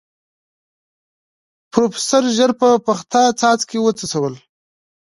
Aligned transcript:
پروفيسر 1.71 2.23
ژر 2.35 2.51
په 2.59 2.67
پخته 2.85 3.21
څاڅکي 3.39 3.77
وڅڅول. 3.81 4.33